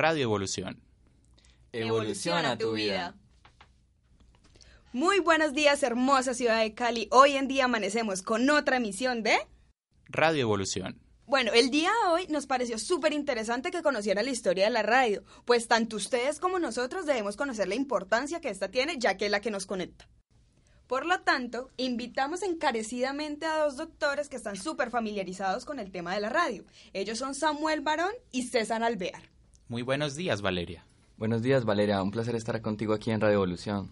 Radio 0.00 0.22
Evolución. 0.22 0.80
Evoluciona 1.72 2.56
tu 2.56 2.72
vida. 2.72 3.14
Muy 4.94 5.20
buenos 5.20 5.52
días, 5.52 5.82
hermosa 5.82 6.32
ciudad 6.32 6.62
de 6.62 6.72
Cali. 6.72 7.06
Hoy 7.10 7.32
en 7.32 7.48
día 7.48 7.66
amanecemos 7.66 8.22
con 8.22 8.48
otra 8.48 8.78
emisión 8.78 9.22
de... 9.22 9.36
Radio 10.06 10.40
Evolución. 10.40 10.98
Bueno, 11.26 11.52
el 11.52 11.70
día 11.70 11.90
de 11.90 12.12
hoy 12.12 12.26
nos 12.28 12.46
pareció 12.46 12.78
súper 12.78 13.12
interesante 13.12 13.70
que 13.70 13.82
conociera 13.82 14.22
la 14.22 14.30
historia 14.30 14.64
de 14.64 14.70
la 14.70 14.82
radio, 14.82 15.22
pues 15.44 15.68
tanto 15.68 15.96
ustedes 15.96 16.40
como 16.40 16.58
nosotros 16.58 17.04
debemos 17.04 17.36
conocer 17.36 17.68
la 17.68 17.74
importancia 17.74 18.40
que 18.40 18.48
esta 18.48 18.70
tiene, 18.70 18.96
ya 18.98 19.18
que 19.18 19.26
es 19.26 19.30
la 19.30 19.42
que 19.42 19.50
nos 19.50 19.66
conecta. 19.66 20.08
Por 20.86 21.04
lo 21.04 21.20
tanto, 21.20 21.68
invitamos 21.76 22.42
encarecidamente 22.42 23.44
a 23.44 23.58
dos 23.58 23.76
doctores 23.76 24.30
que 24.30 24.36
están 24.36 24.56
súper 24.56 24.88
familiarizados 24.88 25.66
con 25.66 25.78
el 25.78 25.92
tema 25.92 26.14
de 26.14 26.22
la 26.22 26.30
radio. 26.30 26.64
Ellos 26.94 27.18
son 27.18 27.34
Samuel 27.34 27.82
Barón 27.82 28.14
y 28.32 28.44
César 28.44 28.82
Alvear. 28.82 29.29
Muy 29.70 29.82
buenos 29.82 30.16
días, 30.16 30.42
Valeria. 30.42 30.84
Buenos 31.16 31.42
días, 31.42 31.64
Valeria. 31.64 32.02
Un 32.02 32.10
placer 32.10 32.34
estar 32.34 32.60
contigo 32.60 32.92
aquí 32.92 33.12
en 33.12 33.20
Radio 33.20 33.34
Evolución. 33.34 33.88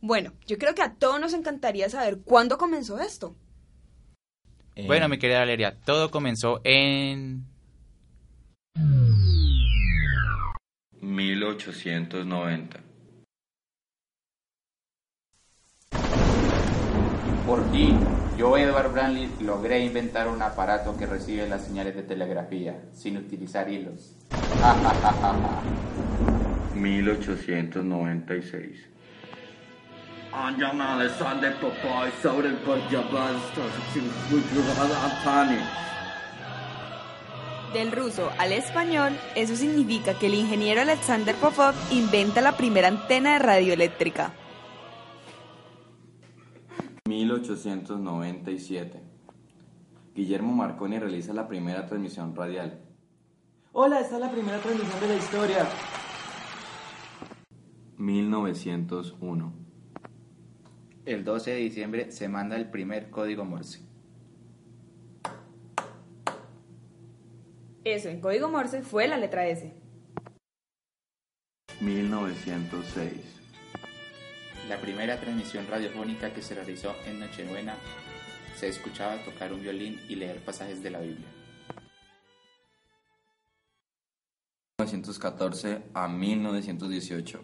Bueno, 0.00 0.32
yo 0.46 0.58
creo 0.58 0.76
que 0.76 0.82
a 0.82 0.94
todos 0.94 1.20
nos 1.20 1.34
encantaría 1.34 1.90
saber 1.90 2.20
cuándo 2.24 2.56
comenzó 2.56 3.00
esto. 3.00 3.34
Eh, 4.76 4.86
Bueno, 4.86 5.08
mi 5.08 5.18
querida 5.18 5.40
Valeria, 5.40 5.76
todo 5.84 6.12
comenzó 6.12 6.60
en... 6.62 7.46
1890. 11.00 12.85
Por 17.46 17.62
fin, 17.70 17.98
yo, 18.36 18.58
Edward 18.58 18.92
Branly, 18.92 19.30
logré 19.40 19.84
inventar 19.84 20.26
un 20.26 20.42
aparato 20.42 20.96
que 20.96 21.06
recibe 21.06 21.48
las 21.48 21.64
señales 21.64 21.94
de 21.94 22.02
telegrafía 22.02 22.82
sin 22.92 23.18
utilizar 23.18 23.70
hilos. 23.70 24.16
1896. 26.74 28.88
Anjan 30.32 30.80
Alexander 30.80 31.54
Popeye 31.60 32.10
Sauren 32.20 32.56
Parjaban 32.66 33.36
Antani. 35.04 35.60
Del 37.72 37.92
ruso 37.92 38.32
al 38.38 38.52
español, 38.52 39.12
eso 39.36 39.54
significa 39.54 40.18
que 40.18 40.26
el 40.26 40.34
ingeniero 40.34 40.80
Alexander 40.80 41.36
Popov 41.36 41.74
inventa 41.92 42.40
la 42.40 42.56
primera 42.56 42.88
antena 42.88 43.34
de 43.34 43.38
radioeléctrica. 43.38 44.32
1897. 47.06 49.00
Guillermo 50.14 50.52
Marconi 50.52 50.98
realiza 50.98 51.32
la 51.32 51.46
primera 51.46 51.86
transmisión 51.86 52.34
radial. 52.34 52.80
Hola, 53.72 54.00
esta 54.00 54.16
es 54.16 54.20
la 54.20 54.30
primera 54.32 54.58
transmisión 54.58 55.00
de 55.00 55.08
la 55.08 55.16
historia. 55.16 55.66
1901. 57.98 59.52
El 61.04 61.24
12 61.24 61.50
de 61.50 61.56
diciembre 61.58 62.10
se 62.10 62.28
manda 62.28 62.56
el 62.56 62.70
primer 62.70 63.10
código 63.10 63.44
Morse. 63.44 63.80
Eso 67.84 68.08
en 68.08 68.20
código 68.20 68.48
Morse 68.48 68.82
fue 68.82 69.06
la 69.06 69.16
letra 69.16 69.46
S. 69.46 69.72
1906. 71.80 73.45
La 74.68 74.78
primera 74.78 75.20
transmisión 75.20 75.66
radiofónica 75.68 76.32
que 76.32 76.42
se 76.42 76.54
realizó 76.54 76.94
en 77.06 77.20
Nochebuena 77.20 77.76
se 78.58 78.68
escuchaba 78.68 79.16
tocar 79.24 79.52
un 79.52 79.62
violín 79.62 80.00
y 80.08 80.16
leer 80.16 80.40
pasajes 80.44 80.82
de 80.82 80.90
la 80.90 80.98
Biblia. 80.98 81.28
1914 84.78 85.82
a 85.94 86.08
1918. 86.08 87.40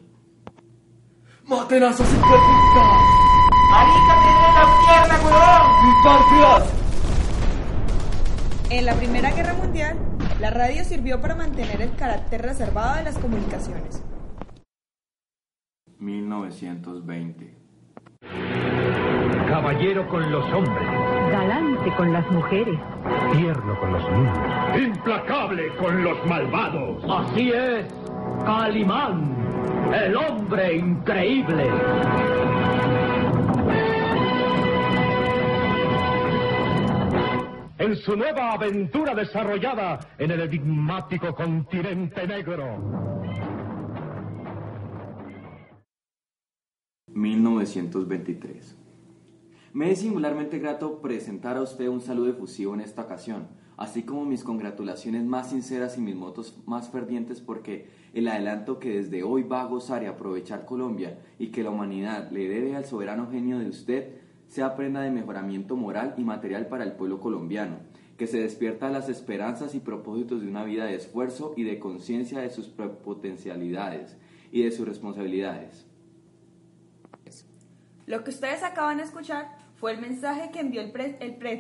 ¡Maten 1.45 1.83
a 1.85 1.91
esos 1.91 2.07
hijueputas! 2.09 3.03
¡Marica, 3.71 4.15
tiene 4.23 4.49
la 4.55 4.65
pierna, 4.85 5.17
huevón! 5.25 5.63
En 8.71 8.87
la 8.87 8.95
Primera 8.95 9.31
Guerra 9.31 9.55
Mundial, 9.55 9.99
la 10.41 10.51
radio 10.51 10.85
sirvió 10.85 11.21
para 11.21 11.37
mantener 11.37 11.83
el 11.83 11.95
carácter 11.95 12.43
reservado 12.43 12.97
de 12.97 13.05
las 13.05 13.17
comunicaciones. 13.19 14.03
1920. 16.03 17.55
Caballero 19.49 20.09
con 20.09 20.33
los 20.33 20.45
hombres, 20.53 20.89
galante 21.31 21.95
con 21.97 22.13
las 22.13 22.29
mujeres, 22.31 22.79
tierno 23.33 23.79
con 23.79 23.93
los 23.93 24.11
niños, 24.11 24.39
implacable 24.79 25.69
con 25.77 26.03
los 26.03 26.27
malvados. 26.27 27.05
Así 27.09 27.51
es, 27.53 27.87
Calimán, 28.45 29.37
el 29.95 30.17
hombre 30.17 30.77
increíble. 30.77 31.71
En 37.79 37.97
su 37.97 38.17
nueva 38.17 38.53
aventura 38.53 39.15
desarrollada 39.15 40.01
en 40.19 40.31
el 40.31 40.41
enigmático 40.41 41.35
continente 41.35 42.27
negro. 42.27 43.12
1923. 47.15 48.77
Me 49.75 49.91
es 49.91 50.01
singularmente 50.01 50.59
grato 50.59 51.01
presentar 51.01 51.57
a 51.57 51.63
usted 51.63 51.89
un 51.89 52.01
saludo 52.01 52.31
efusivo 52.31 52.75
en 52.75 52.81
esta 52.81 53.03
ocasión, 53.03 53.49
así 53.77 54.03
como 54.03 54.25
mis 54.25 54.45
congratulaciones 54.45 55.25
más 55.25 55.51
sinceras 55.51 55.97
y 55.97 56.01
mis 56.01 56.15
motos 56.15 56.59
más 56.67 56.91
fervientes 56.91 57.41
porque 57.41 57.89
el 58.13 58.29
adelanto 58.29 58.79
que 58.79 58.99
desde 58.99 59.23
hoy 59.23 59.43
va 59.43 59.63
a 59.63 59.67
gozar 59.67 60.03
y 60.03 60.07
aprovechar 60.07 60.67
Colombia 60.67 61.19
y 61.39 61.49
que 61.49 61.63
la 61.63 61.71
humanidad 61.71 62.31
le 62.31 62.49
debe 62.49 62.77
al 62.77 62.85
soberano 62.85 63.31
genio 63.31 63.59
de 63.59 63.69
usted 63.69 64.15
sea 64.47 64.77
prenda 64.77 65.01
de 65.01 65.11
mejoramiento 65.11 65.77
moral 65.77 66.15
y 66.19 66.25
material 66.25 66.67
para 66.67 66.85
el 66.85 66.93
pueblo 66.93 67.21
colombiano, 67.21 67.77
que 68.19 68.27
se 68.27 68.41
despierta 68.41 68.89
a 68.89 68.93
las 68.93 69.09
esperanzas 69.09 69.75
y 69.75 69.81
propósitos 69.81 70.43
de 70.43 70.49
una 70.49 70.65
vida 70.65 70.85
de 70.85 70.97
esfuerzo 70.97 71.55
y 71.57 71.63
de 71.63 71.79
conciencia 71.79 72.41
de 72.41 72.51
sus 72.51 72.67
potencialidades 72.67 74.19
y 74.53 74.63
de 74.63 74.71
sus 74.71 74.87
responsabilidades. 74.87 75.87
Lo 78.13 78.23
que 78.25 78.29
ustedes 78.29 78.63
acaban 78.63 78.99
de 78.99 79.05
escuchar 79.05 79.57
fue 79.77 79.93
el 79.93 79.99
mensaje 79.99 80.51
que 80.51 80.61
envió 80.61 80.83
el 80.83 80.93
pre... 80.93 81.17
El 81.21 81.35
pre- 81.37 81.59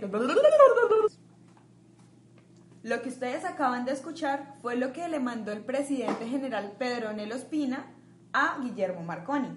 lo 2.83 3.01
que 3.01 3.09
ustedes 3.09 3.47
acaban 3.47 3.87
de 3.87 3.93
escuchar 3.93 4.57
fue 4.61 4.77
lo 4.77 4.93
que 4.93 5.09
le 5.09 5.19
mandó 5.19 5.51
el 5.53 5.65
presidente 5.65 6.29
general 6.29 6.75
Pedro 6.79 7.15
Nel 7.15 7.33
Ospina 7.33 7.87
a 8.35 8.59
Guillermo 8.61 9.03
Marconi. 9.03 9.57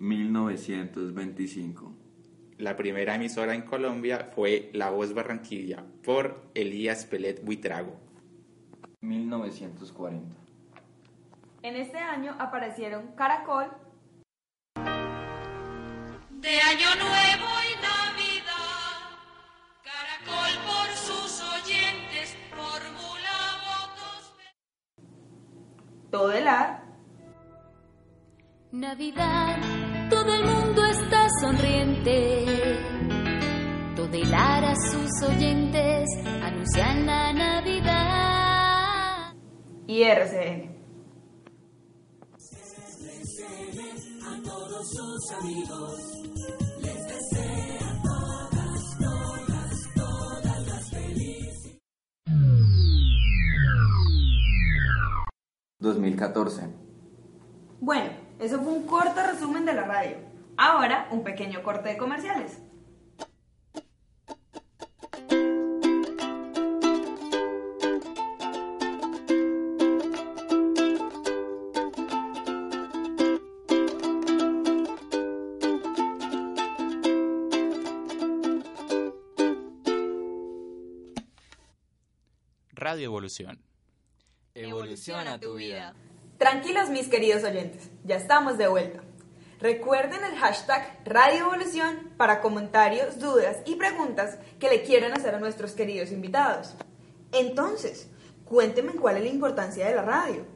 1925. 0.00 1.92
La 2.58 2.76
primera 2.76 3.14
emisora 3.14 3.54
en 3.54 3.62
Colombia 3.62 4.32
fue 4.34 4.70
La 4.72 4.90
Voz 4.90 5.14
Barranquilla 5.14 5.84
por 6.02 6.50
Elías 6.56 7.06
Pelet 7.06 7.44
Buitrago. 7.44 7.94
1940. 9.02 10.45
En 11.66 11.74
este 11.74 11.98
año 11.98 12.36
aparecieron 12.38 13.16
Caracol, 13.16 13.66
De 14.76 16.60
Año 16.60 16.94
Nuevo 16.94 17.48
y 17.66 17.74
Navidad, 17.82 19.02
Caracol 19.82 20.52
por 20.64 20.88
sus 20.94 21.42
oyentes 21.42 22.36
formula 22.50 23.34
votos. 23.66 24.36
Todelar, 26.12 26.84
Navidad, 28.70 29.56
todo 30.08 30.34
el 30.34 30.44
mundo 30.44 30.84
está 30.84 31.26
sonriente. 31.40 32.46
Todelar 33.96 34.66
a 34.66 34.76
sus 34.76 35.10
oyentes 35.28 36.08
anuncian 36.44 37.06
la 37.06 37.32
Navidad. 37.32 38.36
y 39.88 40.02
RCN. 40.04 40.75
Todos 44.76 44.90
sus 44.90 45.30
amigos 45.32 46.00
les 46.82 47.08
desea 47.08 47.92
2014. 55.78 56.68
Bueno, 57.80 58.10
eso 58.40 58.60
fue 58.60 58.72
un 58.72 58.86
corto 58.86 59.22
resumen 59.22 59.64
de 59.64 59.72
la 59.72 59.84
radio. 59.84 60.16
Ahora, 60.56 61.08
un 61.12 61.22
pequeño 61.22 61.62
corte 61.62 61.90
de 61.90 61.96
comerciales. 61.96 62.58
Radio 82.86 83.06
Evolución. 83.06 83.58
Evoluciona 84.54 85.40
tu 85.40 85.54
vida. 85.54 85.92
Tranquilos 86.38 86.88
mis 86.88 87.08
queridos 87.08 87.42
oyentes, 87.42 87.90
ya 88.04 88.14
estamos 88.14 88.58
de 88.58 88.68
vuelta. 88.68 89.02
Recuerden 89.58 90.22
el 90.22 90.38
hashtag 90.38 91.00
Radio 91.04 91.46
Evolución 91.46 92.12
para 92.16 92.40
comentarios, 92.40 93.18
dudas 93.18 93.56
y 93.66 93.74
preguntas 93.74 94.38
que 94.60 94.68
le 94.68 94.84
quieran 94.84 95.12
hacer 95.14 95.34
a 95.34 95.40
nuestros 95.40 95.72
queridos 95.72 96.12
invitados. 96.12 96.76
Entonces, 97.32 98.08
cuéntenme 98.44 98.92
cuál 98.92 99.16
es 99.16 99.24
la 99.24 99.30
importancia 99.30 99.88
de 99.88 99.94
la 99.96 100.02
radio. 100.02 100.46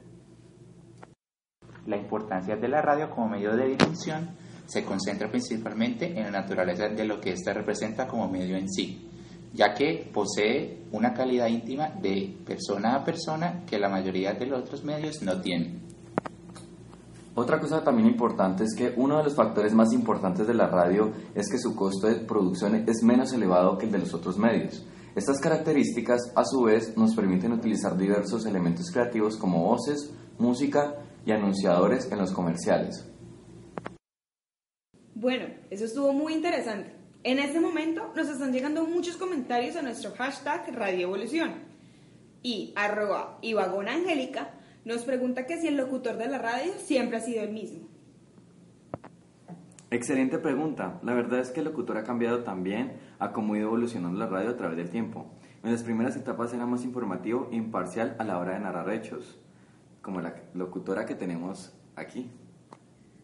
La 1.84 1.96
importancia 1.96 2.54
de 2.54 2.68
la 2.68 2.80
radio 2.80 3.10
como 3.10 3.30
medio 3.30 3.56
de 3.56 3.70
difusión 3.70 4.36
se 4.66 4.84
concentra 4.84 5.28
principalmente 5.28 6.06
en 6.06 6.30
la 6.30 6.42
naturaleza 6.42 6.86
de 6.90 7.04
lo 7.04 7.20
que 7.20 7.32
ésta 7.32 7.52
representa 7.52 8.06
como 8.06 8.30
medio 8.30 8.56
en 8.56 8.70
sí, 8.70 9.09
ya 9.52 9.74
que 9.74 10.08
posee 10.12 10.84
una 10.92 11.12
calidad 11.12 11.48
íntima 11.48 11.88
de 11.88 12.36
persona 12.44 12.96
a 12.96 13.04
persona 13.04 13.64
que 13.66 13.78
la 13.78 13.88
mayoría 13.88 14.34
de 14.34 14.46
los 14.46 14.60
otros 14.60 14.84
medios 14.84 15.22
no 15.22 15.40
tienen. 15.40 15.80
Otra 17.34 17.60
cosa 17.60 17.82
también 17.82 18.08
importante 18.08 18.64
es 18.64 18.74
que 18.76 18.92
uno 18.96 19.18
de 19.18 19.24
los 19.24 19.34
factores 19.34 19.72
más 19.72 19.92
importantes 19.92 20.46
de 20.46 20.54
la 20.54 20.66
radio 20.66 21.12
es 21.34 21.48
que 21.50 21.58
su 21.58 21.74
costo 21.74 22.08
de 22.08 22.16
producción 22.16 22.84
es 22.88 23.02
menos 23.02 23.32
elevado 23.32 23.78
que 23.78 23.86
el 23.86 23.92
de 23.92 23.98
los 23.98 24.12
otros 24.12 24.36
medios. 24.36 24.84
Estas 25.14 25.40
características, 25.40 26.32
a 26.36 26.44
su 26.44 26.62
vez, 26.62 26.96
nos 26.96 27.14
permiten 27.14 27.52
utilizar 27.52 27.96
diversos 27.96 28.46
elementos 28.46 28.90
creativos 28.92 29.36
como 29.36 29.64
voces, 29.64 30.12
música 30.38 30.96
y 31.24 31.32
anunciadores 31.32 32.10
en 32.12 32.18
los 32.18 32.32
comerciales. 32.32 33.06
Bueno, 35.14 35.46
eso 35.70 35.84
estuvo 35.84 36.12
muy 36.12 36.34
interesante. 36.34 36.99
En 37.22 37.38
este 37.38 37.60
momento 37.60 38.12
nos 38.16 38.28
están 38.30 38.50
llegando 38.50 38.86
muchos 38.86 39.18
comentarios 39.18 39.76
a 39.76 39.82
nuestro 39.82 40.12
hashtag 40.12 40.74
Radio 40.74 41.02
Evolución. 41.02 41.52
Y 42.42 42.72
arroba 42.76 43.36
y 43.42 43.52
vagón 43.52 43.88
angélica 43.88 44.52
nos 44.86 45.02
pregunta 45.02 45.44
que 45.44 45.60
si 45.60 45.68
el 45.68 45.76
locutor 45.76 46.16
de 46.16 46.28
la 46.28 46.38
radio 46.38 46.72
siempre 46.78 47.18
ha 47.18 47.20
sido 47.20 47.42
el 47.42 47.52
mismo. 47.52 47.86
Excelente 49.90 50.38
pregunta. 50.38 50.98
La 51.02 51.12
verdad 51.12 51.40
es 51.40 51.50
que 51.50 51.60
el 51.60 51.66
locutor 51.66 51.98
ha 51.98 52.04
cambiado 52.04 52.42
también 52.42 52.94
a 53.18 53.32
cómo 53.32 53.52
ha 53.52 53.58
ido 53.58 53.66
evolucionando 53.66 54.18
la 54.18 54.26
radio 54.26 54.50
a 54.50 54.56
través 54.56 54.78
del 54.78 54.88
tiempo. 54.88 55.26
En 55.62 55.72
las 55.72 55.82
primeras 55.82 56.16
etapas 56.16 56.54
era 56.54 56.64
más 56.64 56.84
informativo 56.84 57.50
e 57.52 57.56
imparcial 57.56 58.16
a 58.18 58.24
la 58.24 58.38
hora 58.38 58.54
de 58.54 58.60
narrar 58.60 58.90
hechos, 58.90 59.38
como 60.00 60.22
la 60.22 60.36
locutora 60.54 61.04
que 61.04 61.14
tenemos 61.14 61.74
aquí. 61.96 62.30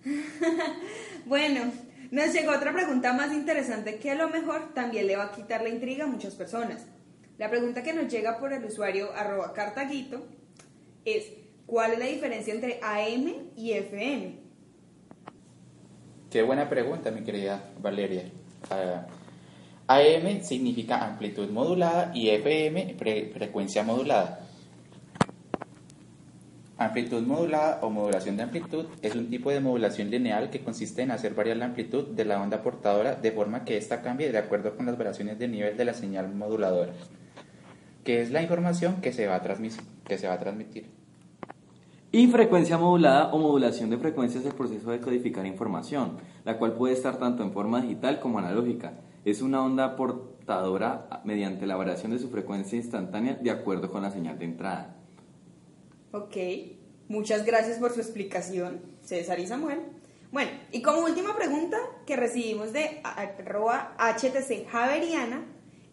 bueno, 1.26 1.72
nos 2.10 2.32
llegó 2.32 2.52
otra 2.52 2.72
pregunta 2.72 3.12
más 3.12 3.32
interesante 3.32 3.96
que 3.98 4.10
a 4.10 4.14
lo 4.14 4.28
mejor 4.28 4.72
también 4.74 5.06
le 5.06 5.16
va 5.16 5.24
a 5.24 5.32
quitar 5.32 5.62
la 5.62 5.68
intriga 5.68 6.04
a 6.04 6.08
muchas 6.08 6.34
personas. 6.34 6.86
La 7.38 7.50
pregunta 7.50 7.82
que 7.82 7.92
nos 7.92 8.10
llega 8.10 8.38
por 8.38 8.52
el 8.52 8.64
usuario 8.64 9.12
arroba 9.14 9.52
cartaguito 9.52 10.26
es 11.04 11.32
¿cuál 11.66 11.92
es 11.94 11.98
la 11.98 12.06
diferencia 12.06 12.54
entre 12.54 12.80
AM 12.82 13.50
y 13.56 13.72
FM? 13.72 14.38
Qué 16.30 16.42
buena 16.42 16.68
pregunta, 16.68 17.10
mi 17.10 17.22
querida 17.22 17.70
Valeria. 17.80 18.24
Ah, 18.70 19.06
AM 19.88 20.42
significa 20.42 21.04
amplitud 21.04 21.48
modulada 21.50 22.10
y 22.14 22.30
FM 22.30 22.96
fre- 22.98 23.32
frecuencia 23.32 23.82
modulada. 23.82 24.45
Amplitud 26.86 27.22
modulada 27.22 27.80
o 27.82 27.90
modulación 27.90 28.36
de 28.36 28.44
amplitud 28.44 28.86
es 29.02 29.14
un 29.16 29.28
tipo 29.28 29.50
de 29.50 29.60
modulación 29.60 30.08
lineal 30.08 30.50
que 30.50 30.62
consiste 30.62 31.02
en 31.02 31.10
hacer 31.10 31.34
variar 31.34 31.56
la 31.56 31.64
amplitud 31.64 32.04
de 32.08 32.24
la 32.24 32.40
onda 32.40 32.62
portadora 32.62 33.16
de 33.16 33.32
forma 33.32 33.64
que 33.64 33.76
ésta 33.76 34.02
cambie 34.02 34.30
de 34.30 34.38
acuerdo 34.38 34.76
con 34.76 34.86
las 34.86 34.96
variaciones 34.96 35.36
de 35.38 35.48
nivel 35.48 35.76
de 35.76 35.84
la 35.84 35.94
señal 35.94 36.32
moduladora, 36.32 36.92
que 38.04 38.22
es 38.22 38.30
la 38.30 38.40
información 38.40 39.00
que 39.00 39.12
se 39.12 39.26
va 39.26 39.34
a, 39.34 39.42
transmis- 39.42 39.82
que 40.06 40.16
se 40.16 40.28
va 40.28 40.34
a 40.34 40.38
transmitir. 40.38 40.88
Y 42.12 42.28
frecuencia 42.28 42.78
modulada 42.78 43.32
o 43.32 43.38
modulación 43.38 43.90
de 43.90 43.98
frecuencia 43.98 44.38
es 44.38 44.46
el 44.46 44.54
proceso 44.54 44.90
de 44.90 45.00
codificar 45.00 45.44
información, 45.44 46.18
la 46.44 46.56
cual 46.56 46.74
puede 46.74 46.94
estar 46.94 47.18
tanto 47.18 47.42
en 47.42 47.52
forma 47.52 47.82
digital 47.82 48.20
como 48.20 48.38
analógica. 48.38 48.92
Es 49.24 49.42
una 49.42 49.60
onda 49.62 49.96
portadora 49.96 51.20
mediante 51.24 51.66
la 51.66 51.74
variación 51.76 52.12
de 52.12 52.20
su 52.20 52.30
frecuencia 52.30 52.76
instantánea 52.76 53.34
de 53.34 53.50
acuerdo 53.50 53.90
con 53.90 54.02
la 54.02 54.10
señal 54.12 54.38
de 54.38 54.44
entrada. 54.44 54.94
Ok, 56.12 56.36
muchas 57.08 57.44
gracias 57.44 57.78
por 57.78 57.92
su 57.92 58.00
explicación, 58.00 58.80
César 59.02 59.38
y 59.38 59.46
Samuel. 59.46 59.80
Bueno, 60.32 60.50
y 60.72 60.82
como 60.82 61.00
última 61.00 61.36
pregunta 61.36 61.78
que 62.06 62.16
recibimos 62.16 62.72
de 62.72 63.00
arroba 63.04 63.96
HTC 63.98 64.68
Javeriana 64.68 65.46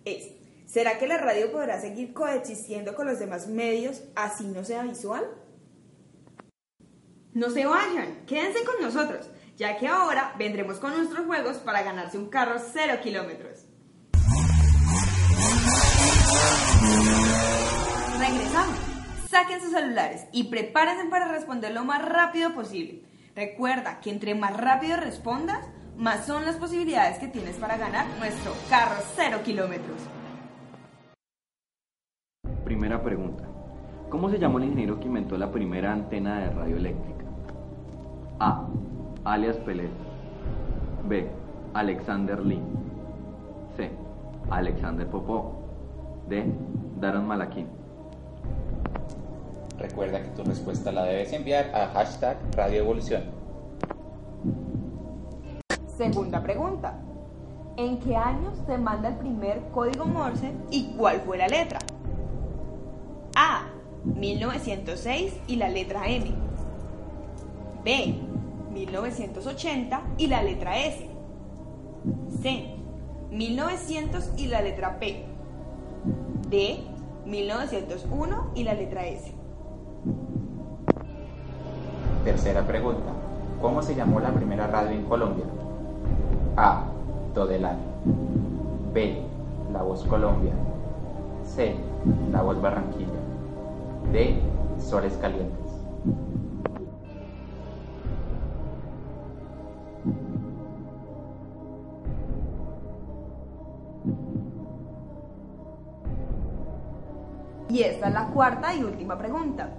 es, 0.06 0.32
¿será 0.66 0.98
que 0.98 1.08
la 1.08 1.18
radio 1.18 1.52
podrá 1.52 1.80
seguir 1.80 2.14
coexistiendo 2.14 2.96
con 2.96 3.08
los 3.08 3.20
demás 3.20 3.48
medios 3.48 4.02
así 4.16 4.46
no 4.46 4.66
sea 4.66 4.84
visual? 4.84 5.26
No 7.34 7.50
se 7.50 7.66
vayan, 7.66 8.26
quédense 8.28 8.64
con 8.64 8.82
nosotros, 8.82 9.30
ya 9.56 9.78
que 9.78 9.88
ahora 9.88 10.36
vendremos 10.38 10.78
con 10.78 10.96
nuestros 10.96 11.26
juegos 11.26 11.58
para 11.58 11.82
ganarse 11.82 12.18
un 12.18 12.30
carro 12.30 12.60
cero 12.74 13.00
kilómetros. 13.02 13.66
Regresamos. 18.20 18.83
Saquen 19.34 19.62
sus 19.62 19.72
celulares 19.72 20.28
y 20.32 20.44
prepárense 20.44 21.06
para 21.06 21.28
responder 21.28 21.74
lo 21.74 21.84
más 21.84 22.08
rápido 22.08 22.54
posible. 22.54 23.02
Recuerda 23.36 24.00
que 24.00 24.12
entre 24.12 24.36
más 24.36 24.56
rápido 24.56 24.96
respondas, 24.96 25.68
más 25.98 26.28
son 26.28 26.46
las 26.46 26.58
posibilidades 26.58 27.18
que 27.18 27.28
tienes 27.30 27.56
para 27.58 27.78
ganar 27.78 28.06
nuestro 28.20 28.54
carro 28.70 29.02
cero 29.16 29.40
kilómetros. 29.44 29.98
Primera 32.64 33.02
pregunta. 33.02 33.44
¿Cómo 34.12 34.30
se 34.30 34.38
llamó 34.38 34.60
el 34.60 34.66
ingeniero 34.66 35.00
que 35.00 35.08
inventó 35.08 35.36
la 35.36 35.52
primera 35.52 35.92
antena 35.92 36.38
de 36.38 36.52
radio 36.52 36.78
eléctrica? 36.78 37.26
A. 38.40 38.68
Alias 39.24 39.58
Pelé. 39.58 39.90
B. 41.06 41.28
Alexander 41.74 42.40
Lee. 42.40 42.62
C. 43.78 43.90
Alexander 44.52 45.08
Popov. 45.08 45.54
D. 46.30 46.46
Daron 47.00 47.26
Malakin. 47.26 47.83
Recuerda 49.78 50.22
que 50.22 50.30
tu 50.30 50.44
respuesta 50.44 50.92
la 50.92 51.04
debes 51.04 51.34
enviar 51.34 51.74
a 51.76 51.88
hashtag 51.88 52.38
Radio 52.56 52.80
Evolución. 52.82 53.24
Segunda 55.98 56.42
pregunta. 56.42 57.00
¿En 57.76 58.00
qué 58.00 58.16
años 58.16 58.54
se 58.68 58.78
manda 58.78 59.10
el 59.10 59.16
primer 59.16 59.60
código 59.74 60.06
Morse 60.06 60.52
y 60.70 60.94
cuál 60.96 61.22
fue 61.22 61.38
la 61.38 61.48
letra? 61.48 61.80
A. 63.36 63.68
1906 64.06 65.34
y 65.48 65.56
la 65.56 65.70
letra 65.70 66.08
M. 66.08 66.32
B. 67.84 68.16
1980 68.72 70.02
y 70.18 70.28
la 70.28 70.44
letra 70.44 70.78
S. 70.78 71.10
C. 72.42 72.76
1900 73.32 74.32
y 74.38 74.48
la 74.48 74.62
letra 74.62 75.00
P. 75.00 75.26
D. 76.50 76.80
1901 77.26 78.52
y 78.56 78.64
la 78.64 78.74
letra 78.74 79.08
S. 79.08 79.34
Tercera 82.24 82.62
pregunta. 82.66 83.12
¿Cómo 83.62 83.82
se 83.82 83.96
llamó 83.96 84.20
la 84.20 84.32
primera 84.32 84.68
radio 84.68 84.92
en 84.92 85.04
Colombia? 85.06 85.46
A. 86.58 86.84
Todelán. 87.34 87.78
B. 88.94 89.22
La 89.72 89.82
Voz 89.82 90.04
Colombia. 90.06 90.54
C. 91.44 91.76
La 92.32 92.42
Voz 92.42 92.62
Barranquilla. 92.62 93.08
D. 94.12 94.40
Soles 94.78 95.18
Calientes. 95.18 95.64
Y 107.70 107.82
esta 107.82 108.08
es 108.08 108.14
la 108.14 108.28
cuarta 108.28 108.76
y 108.76 108.84
última 108.84 109.18
pregunta. 109.18 109.70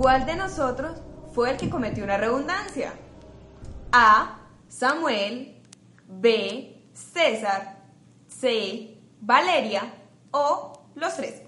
¿Cuál 0.00 0.24
de 0.24 0.34
nosotros 0.34 0.96
fue 1.34 1.50
el 1.50 1.56
que 1.58 1.68
cometió 1.68 2.04
una 2.04 2.16
redundancia? 2.16 2.94
A. 3.92 4.48
Samuel. 4.66 5.60
B. 6.08 6.86
César. 6.94 7.82
C. 8.26 8.96
Valeria. 9.20 9.92
O 10.30 10.86
los 10.94 11.14
tres. 11.16 11.42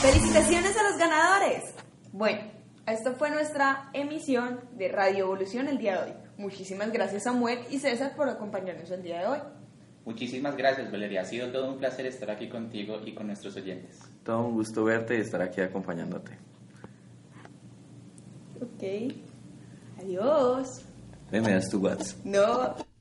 ¡Felicitaciones 0.00 0.74
a 0.78 0.82
los 0.82 0.96
ganadores! 0.96 1.74
Bueno, 2.10 2.40
esta 2.86 3.12
fue 3.12 3.28
nuestra 3.28 3.90
emisión 3.92 4.60
de 4.72 4.88
Radio 4.88 5.26
Evolución 5.26 5.68
el 5.68 5.76
día 5.76 6.00
de 6.00 6.10
hoy. 6.10 6.16
Muchísimas 6.38 6.90
gracias 6.90 7.24
Samuel 7.24 7.66
y 7.68 7.78
César 7.78 8.16
por 8.16 8.30
acompañarnos 8.30 8.90
el 8.90 9.02
día 9.02 9.18
de 9.18 9.26
hoy. 9.26 9.38
Muchísimas 10.04 10.56
gracias, 10.56 10.90
Valeria. 10.90 11.20
Ha 11.20 11.24
sido 11.24 11.50
todo 11.52 11.70
un 11.70 11.78
placer 11.78 12.06
estar 12.06 12.30
aquí 12.30 12.48
contigo 12.48 13.00
y 13.04 13.14
con 13.14 13.28
nuestros 13.28 13.54
oyentes. 13.56 14.00
Todo 14.24 14.46
un 14.46 14.54
gusto 14.54 14.84
verte 14.84 15.16
y 15.16 15.20
estar 15.20 15.40
aquí 15.40 15.60
acompañándote. 15.60 16.32
Ok. 18.60 19.14
Adiós. 20.00 20.84
Ven, 21.30 21.42
me 21.44 21.52
das 21.52 21.70
tu 21.70 21.78
WhatsApp. 21.78 22.24
No. 22.24 22.91